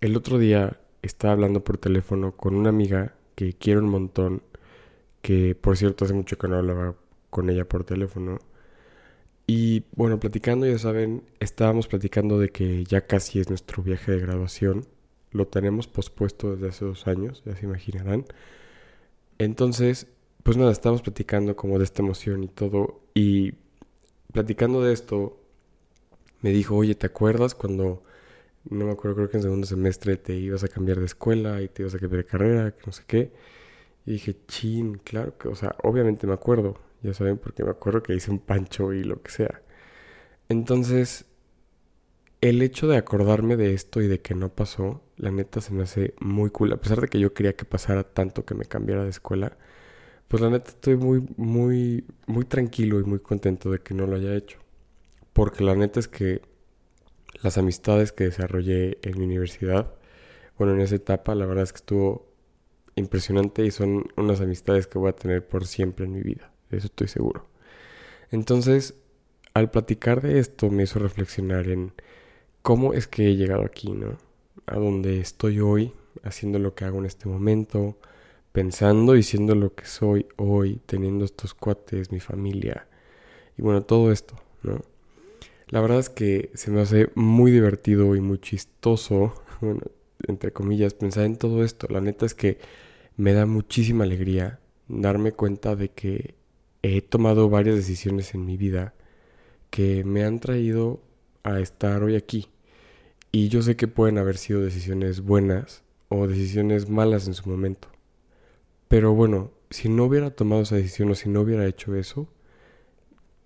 [0.00, 4.42] el otro día estaba hablando por teléfono con una amiga que quiero un montón,
[5.22, 6.94] que por cierto hace mucho que no hablaba
[7.30, 8.38] con ella por teléfono.
[9.46, 14.20] Y bueno, platicando, ya saben, estábamos platicando de que ya casi es nuestro viaje de
[14.20, 14.86] graduación.
[15.32, 18.24] Lo tenemos pospuesto desde hace dos años, ya se imaginarán.
[19.38, 20.06] Entonces,
[20.42, 23.00] pues nada, estábamos platicando como de esta emoción y todo.
[23.14, 23.54] Y
[24.32, 25.38] platicando de esto,
[26.42, 28.02] me dijo, oye, ¿te acuerdas cuando,
[28.64, 31.68] no me acuerdo, creo que en segundo semestre te ibas a cambiar de escuela y
[31.68, 33.32] te ibas a cambiar de carrera, que no sé qué?
[34.06, 38.02] Y dije, chin, claro que, o sea, obviamente me acuerdo, ya saben, porque me acuerdo
[38.02, 39.62] que hice un pancho y lo que sea.
[40.48, 41.26] Entonces,
[42.40, 45.82] el hecho de acordarme de esto y de que no pasó, la neta se me
[45.82, 46.72] hace muy cool.
[46.72, 49.58] A pesar de que yo quería que pasara tanto que me cambiara de escuela,
[50.28, 54.16] pues la neta estoy muy, muy, muy tranquilo y muy contento de que no lo
[54.16, 54.58] haya hecho.
[55.32, 56.42] Porque la neta es que
[57.42, 59.92] las amistades que desarrollé en mi universidad,
[60.58, 62.26] bueno, en esa etapa, la verdad es que estuvo
[62.96, 66.50] impresionante y son unas amistades que voy a tener por siempre en mi vida.
[66.70, 67.46] eso estoy seguro.
[68.30, 68.94] Entonces,
[69.54, 71.92] al platicar de esto me hizo reflexionar en
[72.62, 74.18] cómo es que he llegado aquí, ¿no?
[74.66, 75.92] A donde estoy hoy,
[76.24, 77.98] haciendo lo que hago en este momento,
[78.52, 82.88] pensando y siendo lo que soy hoy, teniendo estos cuates, mi familia
[83.58, 84.80] y bueno, todo esto, ¿no?
[85.70, 89.82] La verdad es que se me hace muy divertido y muy chistoso, bueno,
[90.26, 91.86] entre comillas, pensar en todo esto.
[91.90, 92.58] La neta es que
[93.16, 96.34] me da muchísima alegría darme cuenta de que
[96.82, 98.94] he tomado varias decisiones en mi vida
[99.70, 101.02] que me han traído
[101.42, 102.48] a estar hoy aquí.
[103.30, 107.88] Y yo sé que pueden haber sido decisiones buenas o decisiones malas en su momento.
[108.88, 112.28] Pero bueno, si no hubiera tomado esa decisión o si no hubiera hecho eso,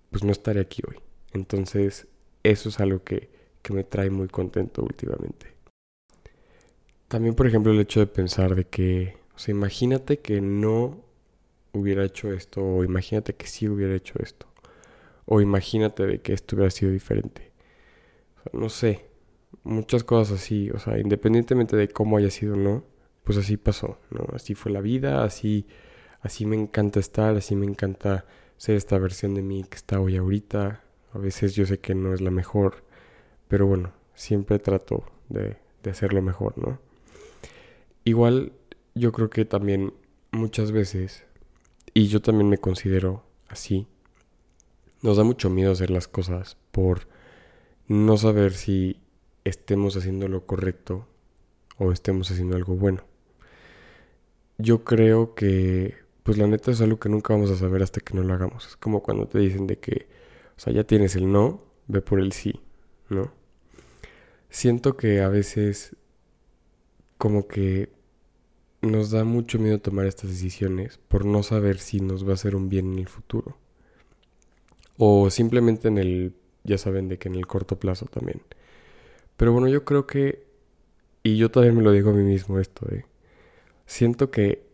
[0.09, 0.97] pues no estaría aquí hoy.
[1.33, 2.07] Entonces,
[2.43, 3.29] eso es algo que,
[3.61, 5.53] que me trae muy contento últimamente.
[7.07, 11.03] También, por ejemplo, el hecho de pensar de que, o sea, imagínate que no
[11.71, 14.47] hubiera hecho esto, o imagínate que sí hubiera hecho esto,
[15.25, 17.51] o imagínate de que esto hubiera sido diferente.
[18.37, 19.05] O sea, no sé,
[19.63, 22.83] muchas cosas así, o sea, independientemente de cómo haya sido o no,
[23.23, 24.25] pues así pasó, ¿no?
[24.33, 25.67] Así fue la vida, así,
[26.21, 28.25] así me encanta estar, así me encanta
[28.57, 32.13] ser esta versión de mí que está hoy ahorita, a veces yo sé que no
[32.13, 32.83] es la mejor,
[33.47, 36.79] pero bueno, siempre trato de, de hacerlo mejor, ¿no?
[38.03, 38.53] Igual
[38.95, 39.93] yo creo que también
[40.31, 41.23] muchas veces,
[41.93, 43.87] y yo también me considero así,
[45.01, 47.07] nos da mucho miedo hacer las cosas por
[47.87, 48.99] no saber si
[49.43, 51.07] estemos haciendo lo correcto
[51.77, 53.03] o estemos haciendo algo bueno.
[54.57, 58.13] Yo creo que, pues la neta es algo que nunca vamos a saber hasta que
[58.13, 58.67] no lo hagamos.
[58.67, 60.07] Es como cuando te dicen de que
[60.57, 62.59] o sea, ya tienes el no, ve por el sí,
[63.09, 63.31] ¿no?
[64.49, 65.95] Siento que a veces
[67.17, 67.89] como que
[68.81, 72.55] nos da mucho miedo tomar estas decisiones por no saber si nos va a hacer
[72.55, 73.57] un bien en el futuro.
[74.97, 78.41] O simplemente en el, ya saben, de que en el corto plazo también.
[79.37, 80.45] Pero bueno, yo creo que,
[81.23, 83.05] y yo también me lo digo a mí mismo esto, ¿eh?
[83.85, 84.67] Siento que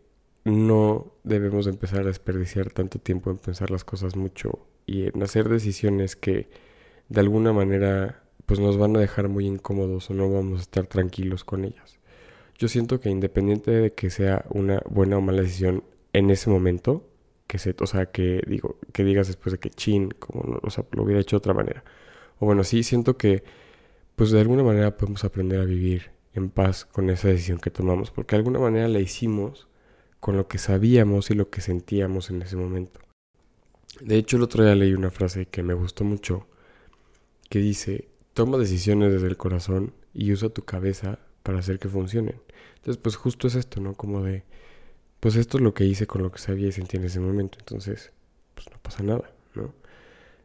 [0.44, 5.48] no debemos empezar a desperdiciar tanto tiempo en pensar las cosas mucho y en hacer
[5.48, 6.48] decisiones que
[7.08, 10.88] de alguna manera pues nos van a dejar muy incómodos o no vamos a estar
[10.88, 12.00] tranquilos con ellas.
[12.58, 17.08] Yo siento que independiente de que sea una buena o mala decisión en ese momento,
[17.46, 20.86] que se, o sea, que digo, que digas después de que chin, como no, o
[20.90, 21.84] lo hubiera hecho de otra manera.
[22.40, 23.44] O bueno, sí siento que
[24.16, 28.10] pues de alguna manera podemos aprender a vivir en paz con esa decisión que tomamos,
[28.10, 29.68] porque de alguna manera la hicimos
[30.18, 33.00] con lo que sabíamos y lo que sentíamos en ese momento.
[34.00, 36.46] De hecho, el otro día leí una frase que me gustó mucho,
[37.50, 42.40] que dice, toma decisiones desde el corazón y usa tu cabeza para hacer que funcionen.
[42.76, 43.94] Entonces, pues justo es esto, ¿no?
[43.94, 44.44] Como de,
[45.20, 47.58] pues esto es lo que hice con lo que sabía y sentía en ese momento.
[47.60, 48.12] Entonces,
[48.54, 49.74] pues no pasa nada, ¿no?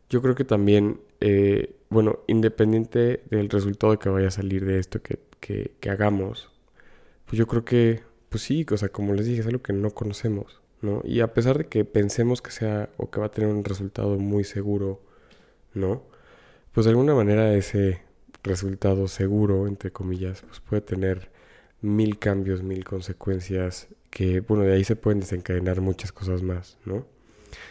[0.09, 5.01] Yo creo que también, eh, bueno, independiente del resultado que vaya a salir de esto
[5.01, 6.51] que, que, que hagamos,
[7.25, 9.91] pues yo creo que, pues sí, o sea, como les dije, es algo que no
[9.91, 10.61] conocemos.
[10.85, 11.01] ¿No?
[11.03, 14.17] Y a pesar de que pensemos que sea o que va a tener un resultado
[14.17, 15.01] muy seguro,
[15.73, 16.03] ¿no?
[16.71, 18.01] Pues de alguna manera ese
[18.43, 21.31] resultado seguro, entre comillas, pues puede tener
[21.81, 27.05] mil cambios, mil consecuencias que, bueno, de ahí se pueden desencadenar muchas cosas más, ¿no?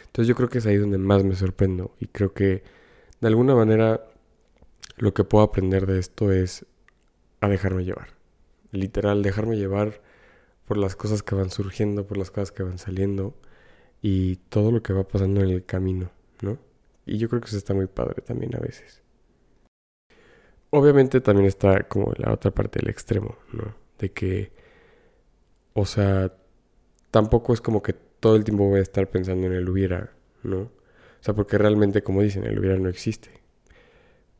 [0.06, 2.62] Entonces yo creo que es ahí donde más me sorprendo y creo que
[3.20, 4.04] de alguna manera
[4.96, 6.66] lo que puedo aprender de esto es
[7.40, 8.08] a dejarme llevar.
[8.70, 10.00] Literal, dejarme llevar
[10.66, 13.34] por las cosas que van surgiendo, por las cosas que van saliendo
[14.02, 16.10] y todo lo que va pasando en el camino,
[16.42, 16.58] ¿no?
[17.06, 19.02] Y yo creo que eso está muy padre también a veces.
[20.70, 23.74] obviamente también está como la otra parte del extremo, ¿no?
[23.98, 24.52] De que,
[25.74, 26.32] o sea,
[27.10, 30.12] tampoco es como que todo el tiempo voy a estar pensando en el hubiera,
[30.42, 30.62] ¿no?
[30.62, 30.70] O
[31.20, 33.30] sea, porque realmente, como dicen, el hubiera no existe.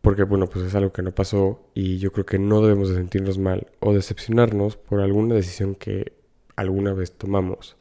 [0.05, 2.97] Porque, bueno, pues es algo que no pasó y yo creo que no debemos de
[2.97, 6.13] sentirnos mal o decepcionarnos por alguna decisión que
[6.57, 7.79] alguna vez tomamos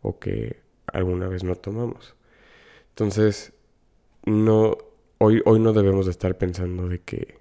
[0.00, 2.14] o que alguna vez no tomamos.
[2.90, 3.54] Entonces,
[4.24, 4.78] no,
[5.18, 7.38] hoy, hoy no debemos de estar pensando de que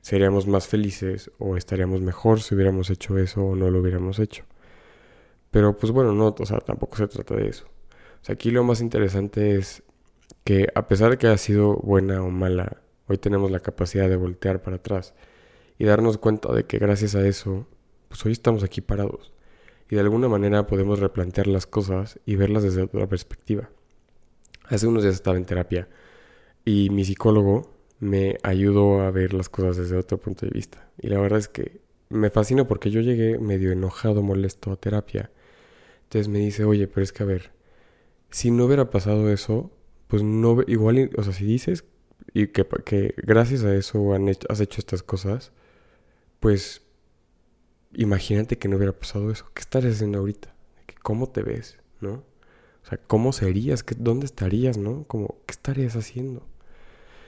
[0.00, 4.42] seríamos más felices o estaríamos mejor si hubiéramos hecho eso o no lo hubiéramos hecho.
[5.52, 7.66] Pero pues bueno, no, o sea, tampoco se trata de eso.
[8.28, 9.84] Aquí lo más interesante es
[10.42, 14.16] que a pesar de que haya sido buena o mala, hoy tenemos la capacidad de
[14.16, 15.14] voltear para atrás
[15.78, 17.66] y darnos cuenta de que gracias a eso,
[18.08, 19.32] pues hoy estamos aquí parados.
[19.90, 23.70] Y de alguna manera podemos replantear las cosas y verlas desde otra perspectiva.
[24.64, 25.88] Hace unos días estaba en terapia
[26.64, 30.88] y mi psicólogo me ayudó a ver las cosas desde otro punto de vista.
[30.98, 35.30] Y la verdad es que me fascina porque yo llegué medio enojado, molesto a terapia.
[36.04, 37.52] Entonces me dice, oye, pero es que a ver,
[38.30, 39.70] si no hubiera pasado eso,
[40.08, 41.84] pues no, igual, o sea, si dices
[42.34, 45.52] y que, que gracias a eso han has hecho estas cosas,
[46.40, 46.82] pues
[47.92, 49.50] imagínate que no hubiera pasado eso.
[49.54, 50.54] ¿Qué estarías haciendo ahorita?
[51.02, 51.78] ¿Cómo te ves?
[52.00, 52.24] ¿No?
[52.82, 53.84] O sea, ¿cómo serías?
[53.98, 54.76] ¿Dónde estarías?
[54.78, 55.04] ¿No?
[55.04, 56.46] Como, ¿qué estarías haciendo?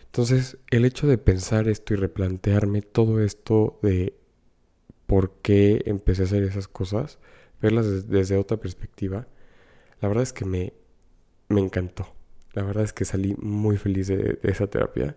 [0.06, 4.16] Entonces, el hecho de pensar esto y replantearme todo esto de
[5.06, 7.18] por qué empecé a hacer esas cosas,
[7.60, 9.26] verlas desde, otra perspectiva,
[10.00, 10.72] la verdad es que me,
[11.48, 12.14] me encantó.
[12.54, 15.16] La verdad es que salí muy feliz de, esa terapia.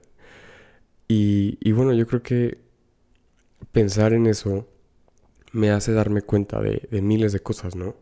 [1.07, 2.59] Y, y, bueno, yo creo que
[3.71, 4.67] pensar en eso
[5.51, 7.95] me hace darme cuenta de, miles de cosas, ¿no?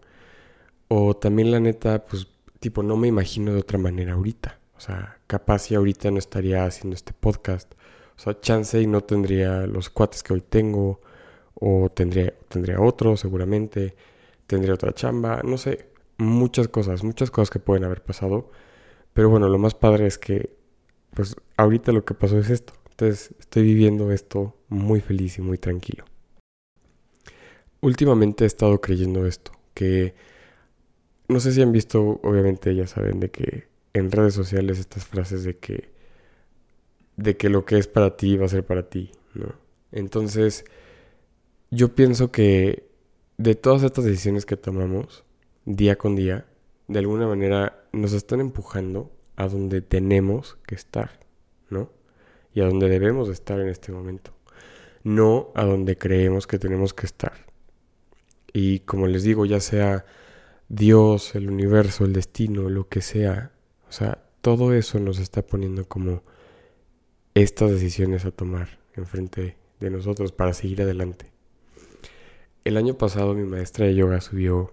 [0.87, 2.27] O también la neta, pues
[2.59, 4.59] tipo, no me imagino de otra manera ahorita.
[4.77, 7.73] O sea, capaz si ahorita no estaría haciendo este podcast.
[8.17, 11.01] O sea, chance y no tendría los cuates que hoy tengo.
[11.55, 13.95] O tendría, tendría otro seguramente.
[14.47, 15.41] Tendría otra chamba.
[15.43, 15.89] No sé.
[16.17, 18.51] Muchas cosas, muchas cosas que pueden haber pasado.
[19.15, 20.49] Pero bueno, lo más padre es que,
[21.11, 22.73] pues ahorita lo que pasó es esto.
[22.89, 26.03] Entonces estoy viviendo esto muy feliz y muy tranquilo.
[27.79, 30.15] Últimamente he estado creyendo esto, que
[31.29, 35.45] no sé si han visto, obviamente ya saben de que en redes sociales estas frases
[35.45, 35.95] de que
[37.15, 39.55] de que lo que es para ti va a ser para ti, ¿no?
[39.93, 40.65] Entonces,
[41.71, 42.89] yo pienso que
[43.37, 45.23] de todas estas decisiones que tomamos
[45.63, 46.45] día con día,
[46.87, 51.19] de alguna manera nos están empujando a donde tenemos que estar,
[51.69, 51.91] ¿no?
[52.53, 54.33] Y a donde debemos estar en este momento,
[55.03, 57.33] no a donde creemos que tenemos que estar.
[58.53, 60.05] Y como les digo, ya sea
[60.69, 63.51] Dios, el universo, el destino, lo que sea,
[63.89, 66.23] o sea, todo eso nos está poniendo como
[67.33, 71.31] estas decisiones a tomar enfrente de nosotros para seguir adelante.
[72.63, 74.69] El año pasado mi maestra de yoga subió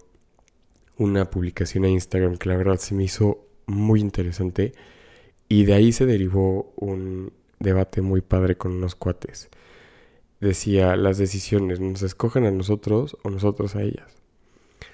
[0.97, 4.73] una publicación a Instagram que la verdad se me hizo muy interesante
[5.49, 9.49] y de ahí se derivó un debate muy padre con unos cuates
[10.43, 14.07] decía, las decisiones nos escogen a nosotros o nosotros a ellas.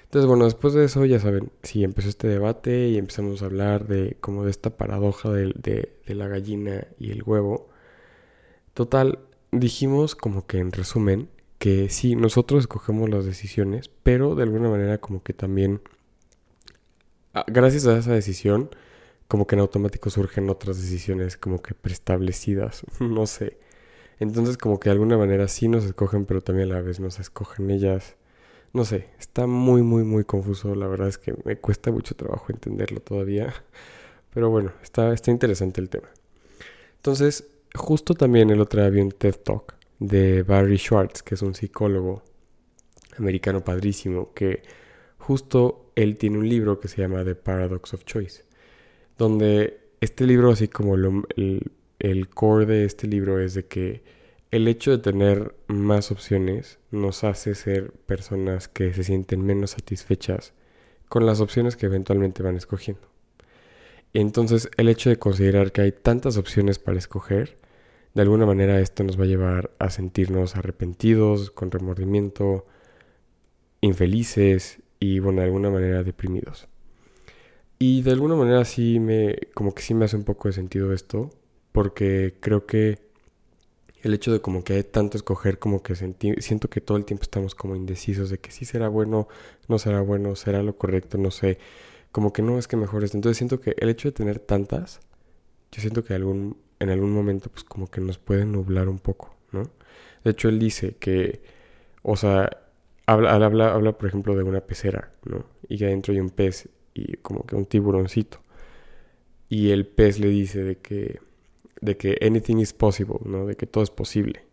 [0.04, 3.86] Entonces, bueno, después de eso, ya saben, sí, empezó este debate y empezamos a hablar
[3.86, 7.68] de como de esta paradoja de, de, la gallina y el huevo.
[8.74, 9.20] Total,
[9.52, 11.28] dijimos como que en resumen
[11.60, 15.82] que sí, nosotros escogemos las decisiones, pero de alguna manera como que también,
[17.34, 18.70] ah, gracias a esa decisión,
[19.28, 23.58] como que en automático surgen otras decisiones como que preestablecidas, no sé.
[24.20, 27.20] Entonces como que de alguna manera sí nos escogen, pero también a la vez nos
[27.20, 28.16] escogen ellas.
[28.72, 30.74] No sé, está muy, muy, muy confuso.
[30.74, 33.52] La verdad es que me cuesta mucho trabajo entenderlo todavía.
[34.34, 36.08] Pero bueno, está, está interesante el tema.
[36.96, 41.42] Entonces, justo también el otro día vi un TED Talk de Barry Schwartz, que es
[41.42, 42.24] un psicólogo
[43.18, 44.62] americano padrísimo, que
[45.18, 48.44] justo él tiene un libro que se llama The Paradox of Choice,
[49.16, 54.02] donde este libro, así como el, el core de este libro es de que
[54.50, 60.54] el hecho de tener más opciones nos hace ser personas que se sienten menos satisfechas
[61.08, 63.06] con las opciones que eventualmente van escogiendo.
[64.12, 67.58] Entonces el hecho de considerar que hay tantas opciones para escoger,
[68.14, 72.66] de alguna manera esto nos va a llevar a sentirnos arrepentidos, con remordimiento,
[73.80, 76.68] infelices y bueno, de alguna manera deprimidos.
[77.78, 80.92] Y de alguna manera sí me, como que sí me hace un poco de sentido
[80.92, 81.30] esto,
[81.72, 82.98] porque creo que
[84.02, 87.22] el hecho de como que hay tanto escoger, como que siento que todo el tiempo
[87.22, 89.28] estamos como indecisos de que sí será bueno,
[89.68, 91.58] no será bueno, será lo correcto, no sé,
[92.12, 93.02] como que no es que mejor.
[93.04, 95.00] Entonces siento que el hecho de tener tantas,
[95.72, 99.36] yo siento que algún, en algún momento pues como que nos puede nublar un poco,
[99.52, 99.70] ¿no?
[100.24, 101.42] De hecho, él dice que,
[102.02, 102.50] o sea,
[103.06, 105.44] habla, habla, habla por ejemplo, de una pecera, ¿no?
[105.68, 108.40] Y que adentro hay un pez y como que un tiburoncito.
[109.48, 111.20] Y el pez le dice de que,
[111.80, 113.46] de que anything is possible, ¿no?
[113.46, 114.44] De que todo es posible.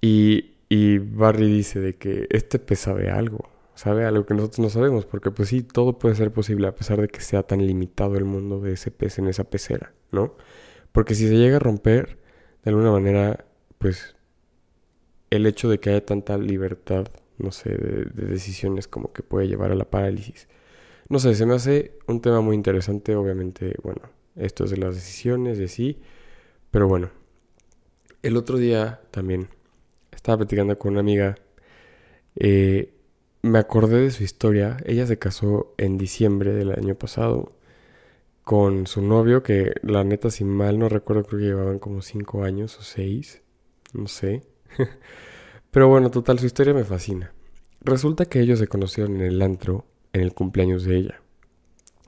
[0.00, 4.70] Y, y Barry dice de que este pez sabe algo, sabe algo que nosotros no
[4.70, 8.16] sabemos, porque pues sí, todo puede ser posible a pesar de que sea tan limitado
[8.16, 10.34] el mundo de ese pez en esa pecera, ¿no?
[10.92, 12.18] Porque si se llega a romper,
[12.64, 13.44] de alguna manera,
[13.78, 14.14] pues
[15.30, 17.08] el hecho de que haya tanta libertad,
[17.38, 20.46] no sé, de, decisiones como que puede llevar a la parálisis.
[21.08, 24.02] No sé, se me hace un tema muy interesante, obviamente, bueno,
[24.36, 26.00] esto es de las decisiones y así,
[26.70, 27.10] pero bueno,
[28.22, 29.48] el otro día también
[30.12, 31.36] estaba platicando con una amiga,
[32.36, 32.94] eh,
[33.42, 37.52] me acordé de su historia, ella se casó en diciembre del año pasado
[38.44, 42.44] con su novio, que la neta, si mal no recuerdo, creo que llevaban como cinco
[42.44, 43.42] años o seis,
[43.92, 44.42] no sé.
[45.70, 47.32] Pero bueno, total, su historia me fascina.
[47.80, 51.22] Resulta que ellos se conocieron en el antro en el cumpleaños de ella.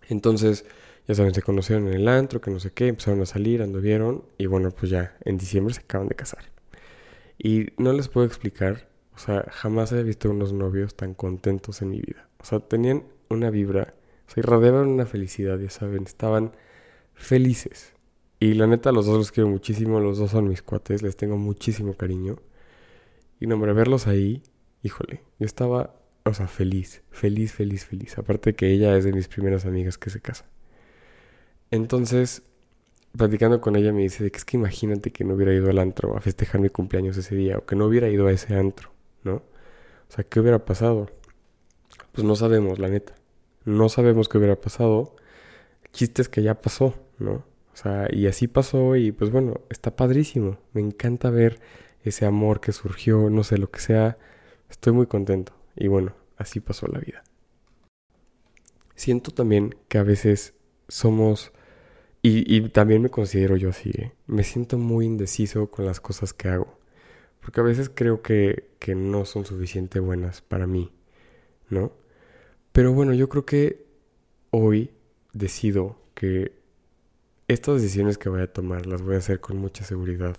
[0.08, 0.66] Entonces,
[1.06, 4.24] ya saben, se conocieron en el antro, que no sé qué, empezaron a salir, anduvieron
[4.38, 6.44] y bueno, pues ya en diciembre se acaban de casar.
[7.38, 11.90] Y no les puedo explicar, o sea, jamás he visto unos novios tan contentos en
[11.90, 12.28] mi vida.
[12.38, 13.94] O sea, tenían una vibra
[14.26, 16.52] se irradiaban una felicidad, ya saben, estaban
[17.14, 17.92] felices.
[18.40, 21.36] Y la neta, los dos los quiero muchísimo, los dos son mis cuates, les tengo
[21.36, 22.36] muchísimo cariño.
[23.40, 24.42] Y no, hombre, verlos ahí,
[24.82, 28.18] híjole, yo estaba, o sea, feliz, feliz, feliz, feliz.
[28.18, 30.46] Aparte que ella es de mis primeras amigas que se casa.
[31.70, 32.42] Entonces,
[33.16, 36.16] platicando con ella me dice que es que imagínate que no hubiera ido al antro
[36.16, 38.90] a festejar mi cumpleaños ese día, o que no hubiera ido a ese antro,
[39.22, 39.36] ¿no?
[39.36, 41.10] O sea, ¿qué hubiera pasado?
[42.12, 43.14] Pues no sabemos, la neta
[43.64, 45.16] no sabemos qué hubiera pasado.
[45.85, 47.44] El chiste es que ya pasó, ¿no?
[47.73, 50.59] O sea, y así pasó y pues bueno, está padrísimo.
[50.73, 51.61] Me encanta ver
[52.02, 54.16] ese amor que surgió, no sé lo que sea.
[54.71, 55.54] Estoy muy contento.
[55.75, 57.25] Y bueno, así pasó la vida.
[58.94, 60.54] Siento también que a veces
[60.88, 61.52] somos,
[62.23, 64.12] y, también me considero yo así, ¿eh?
[64.26, 66.78] me siento muy indeciso con las cosas que hago.
[67.40, 70.92] Porque a veces creo que, que no son suficientemente buenas para mí,
[71.68, 71.92] ¿no?
[72.74, 73.86] Pero bueno, yo creo que
[74.50, 74.90] hoy
[75.32, 76.50] decido que
[77.46, 80.36] estas decisiones que voy a tomar las voy a hacer con mucha seguridad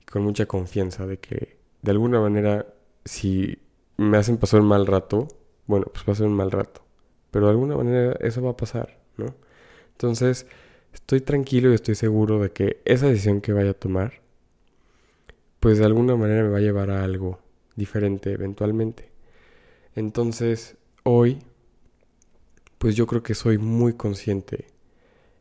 [0.00, 2.64] y con mucha confianza de que de alguna manera
[3.04, 3.58] si
[3.98, 5.28] me hacen pasar un mal rato,
[5.66, 6.80] bueno, pues va un mal rato.
[7.30, 9.34] Pero de alguna manera eso va a pasar, ¿no?
[9.92, 10.46] Entonces,
[10.94, 14.22] estoy tranquilo y estoy seguro de que esa decisión que vaya a tomar,
[15.60, 17.38] pues de alguna manera me va a llevar a algo
[17.74, 19.10] diferente eventualmente.
[19.94, 21.38] Entonces, hoy
[22.78, 24.66] pues yo creo que soy muy consciente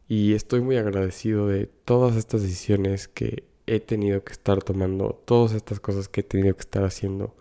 [0.07, 5.53] y estoy muy agradecido de todas estas decisiones que he tenido que estar tomando, todas
[5.53, 7.35] estas cosas que he tenido que estar haciendo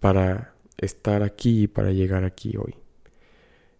[0.00, 2.74] para estar aquí y para llegar aquí hoy.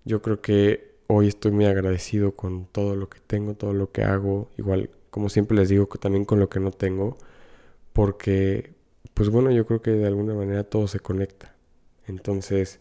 [0.04, 4.04] Yo creo que hoy estoy muy agradecido con todo lo que tengo, todo lo que
[4.04, 7.16] hago, igual como siempre les digo también con lo que no tengo,
[7.92, 8.74] porque
[9.14, 11.56] pues bueno, yo creo que de alguna manera todo se conecta.
[12.06, 12.80] Entonces,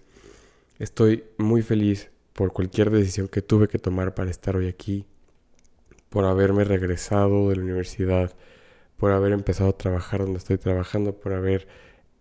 [0.79, 5.05] estoy muy feliz por cualquier decisión que tuve que tomar para estar hoy aquí,
[6.09, 8.35] por haberme regresado de la universidad,
[8.97, 11.67] por haber empezado a trabajar donde estoy trabajando, por haber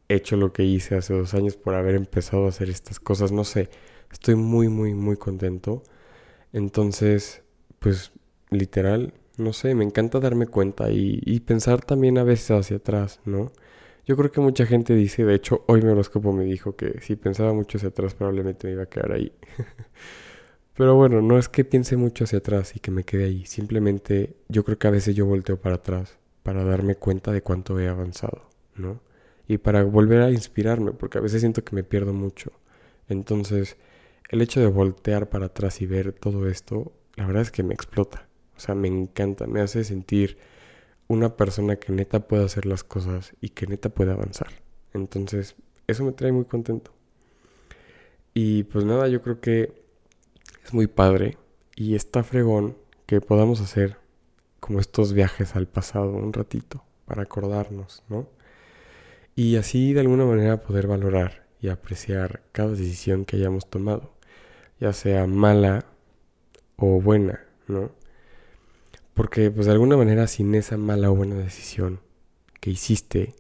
[0.09, 3.43] hecho lo que hice hace dos años, por haber empezado a hacer estas cosas, no
[3.43, 3.71] sé,
[4.13, 5.83] estoy muy, muy, muy contento.
[6.53, 7.43] Entonces,
[7.81, 8.13] pues
[8.51, 13.21] literal, no sé, me encanta darme cuenta y, y pensar también a veces hacia atrás,
[13.25, 13.51] ¿no?
[14.07, 17.17] Yo creo que mucha gente dice, de hecho, hoy mi horóscopo me dijo que si
[17.17, 19.33] pensaba mucho hacia atrás probablemente me iba a quedar ahí.
[20.77, 23.47] Pero bueno, no es que piense mucho hacia atrás y que me quede ahí.
[23.47, 27.81] Simplemente yo creo que a veces yo volteo para atrás para darme cuenta de cuánto
[27.81, 29.01] he avanzado, ¿no?
[29.49, 32.53] Y para volver a inspirarme, porque a veces siento que me pierdo mucho.
[33.09, 33.77] Entonces,
[34.29, 37.73] el hecho de voltear para atrás y ver todo esto, la verdad es que me
[37.73, 38.29] explota.
[38.57, 40.37] O sea, me encanta, me hace sentir
[41.09, 44.49] una persona que neta pueda hacer las cosas y que neta pueda avanzar.
[44.93, 45.57] Entonces,
[45.87, 46.93] eso me trae muy contento.
[48.33, 49.73] Y pues nada, yo creo que
[50.65, 51.37] es muy padre
[51.77, 53.99] y está fregón que podamos hacer
[54.61, 58.29] como estos viajes al pasado un ratito para acordarnos, ¿no?
[59.37, 64.15] Y así de alguna manera poder valorar y apreciar cada decisión que hayamos tomado,
[64.81, 65.85] ya sea mala
[66.77, 67.91] o buena, ¿no?
[69.15, 72.01] Porque pues de alguna manera sin esa mala o buena decisión
[72.61, 73.35] que hiciste,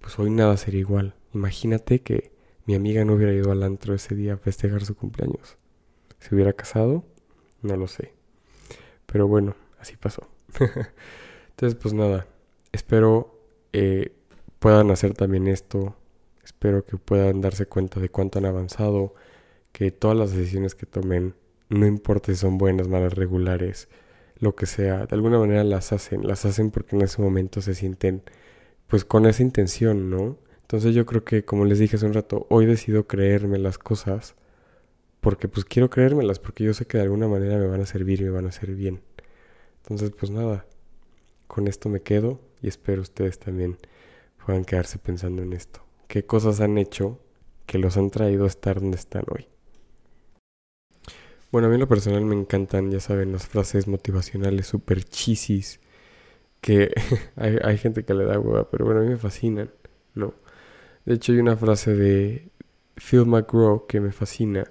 [0.00, 1.14] pues hoy nada sería igual.
[1.32, 2.32] Imagínate que
[2.66, 5.56] mi amiga no hubiera ido al antro ese día a festejar su cumpleaños.
[6.18, 7.04] ¿Se hubiera casado?
[7.62, 8.12] No lo sé.
[9.06, 10.28] Pero bueno, así pasó.
[11.50, 12.26] Entonces pues nada,
[12.72, 13.40] espero
[13.72, 14.12] eh,
[14.58, 15.96] puedan hacer también esto.
[16.44, 19.14] Espero que puedan darse cuenta de cuánto han avanzado,
[19.72, 21.34] que todas las decisiones que tomen,
[21.68, 23.88] no importa si son buenas, malas, regulares,
[24.40, 27.74] lo que sea, de alguna manera las hacen, las hacen porque en ese momento se
[27.74, 28.22] sienten
[28.86, 30.38] pues con esa intención, ¿no?
[30.62, 34.34] Entonces yo creo que como les dije hace un rato, hoy decido creerme las cosas
[35.20, 38.20] porque pues quiero creérmelas porque yo sé que de alguna manera me van a servir
[38.20, 39.00] y me van a hacer bien.
[39.82, 40.66] Entonces pues nada,
[41.46, 43.78] con esto me quedo y espero ustedes también
[44.44, 45.80] puedan quedarse pensando en esto.
[46.06, 47.20] ¿Qué cosas han hecho
[47.66, 49.48] que los han traído a estar donde están hoy?
[51.50, 55.80] Bueno, a mí en lo personal me encantan, ya saben, las frases motivacionales super chisis
[56.60, 56.92] que
[57.36, 59.70] hay, hay, gente que le da hueva, pero bueno, a mí me fascinan,
[60.14, 60.34] ¿no?
[61.06, 62.50] De hecho hay una frase de
[62.96, 64.64] Phil McGraw que me fascina,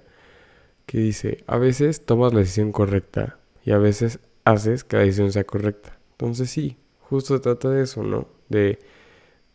[0.86, 5.32] que dice, a veces tomas la decisión correcta y a veces haces que la decisión
[5.32, 5.98] sea correcta.
[6.12, 8.28] Entonces sí, justo se trata de eso, ¿no?
[8.48, 8.78] De,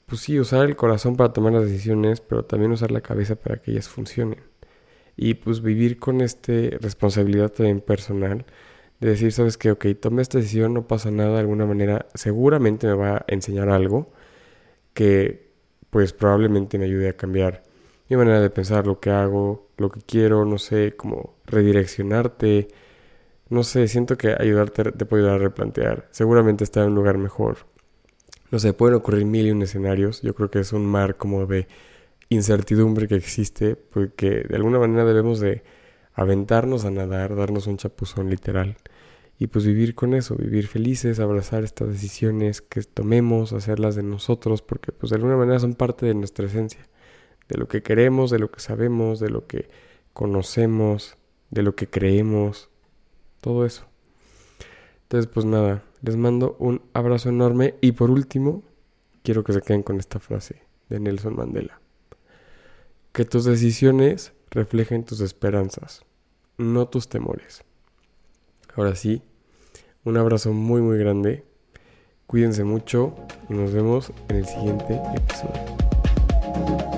[0.05, 3.57] pues sí, usar el corazón para tomar las decisiones, pero también usar la cabeza para
[3.61, 4.39] que ellas funcionen.
[5.15, 8.45] Y pues vivir con esta responsabilidad también personal
[8.99, 12.87] de decir, sabes que, ok, tomé esta decisión, no pasa nada, de alguna manera seguramente
[12.87, 14.11] me va a enseñar algo
[14.93, 15.51] que
[15.89, 17.63] pues probablemente me ayude a cambiar
[18.09, 22.67] mi manera de pensar, lo que hago, lo que quiero, no sé, como redireccionarte,
[23.49, 27.17] no sé, siento que ayudarte te puede ayudar a replantear, seguramente estar en un lugar
[27.17, 27.57] mejor.
[28.51, 31.45] No sé, pueden ocurrir mil y un escenarios, yo creo que es un mar como
[31.45, 31.67] de
[32.29, 35.63] incertidumbre que existe, porque de alguna manera debemos de
[36.13, 38.77] aventarnos a nadar, darnos un chapuzón literal
[39.39, 44.61] y pues vivir con eso, vivir felices, abrazar estas decisiones que tomemos, hacerlas de nosotros,
[44.61, 46.87] porque pues de alguna manera son parte de nuestra esencia,
[47.49, 49.69] de lo que queremos, de lo que sabemos, de lo que
[50.13, 51.17] conocemos,
[51.49, 52.69] de lo que creemos,
[53.41, 53.85] todo eso.
[55.03, 58.63] Entonces pues nada, les mando un abrazo enorme y por último,
[59.23, 61.82] quiero que se queden con esta frase de Nelson Mandela.
[63.13, 66.03] Que tus decisiones reflejen tus esperanzas,
[66.57, 67.63] no tus temores.
[68.75, 69.21] Ahora sí,
[70.03, 71.45] un abrazo muy muy grande.
[72.25, 73.13] Cuídense mucho
[73.49, 76.92] y nos vemos en el siguiente episodio.